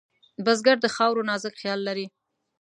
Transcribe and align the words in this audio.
بزګر 0.45 0.77
د 0.81 0.87
خاورو 0.95 1.27
نازک 1.29 1.53
خیال 1.61 1.79
لري 1.87 2.07